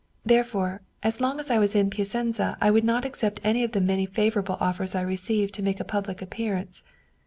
[0.25, 3.79] Therefore, as long as I was in Piacenza I would not accept any of the
[3.79, 6.83] many favorable offers I received to make a public appear ance.